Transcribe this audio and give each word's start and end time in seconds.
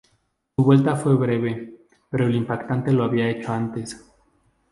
Su 0.55 0.63
vuelta 0.65 0.95
fue 0.95 1.13
breve, 1.13 1.75
pero 2.09 2.27
lo 2.27 2.35
impactante 2.35 2.91
lo 2.91 3.03
había 3.03 3.29
hecho 3.29 3.53
antes. 3.53 4.03